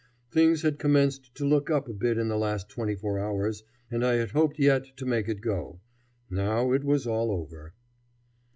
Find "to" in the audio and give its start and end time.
1.35-1.45, 4.97-5.05